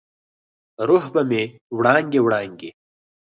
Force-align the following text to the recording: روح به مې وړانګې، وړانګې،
روح 0.87 1.03
به 1.13 1.21
مې 1.29 1.41
وړانګې، 1.77 2.19
وړانګې، 2.25 2.69